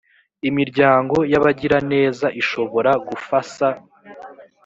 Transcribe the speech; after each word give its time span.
imiryango 0.49 1.17
y’abagiraneza 1.31 2.27
ishobora 2.41 2.91
gufasa 3.07 3.67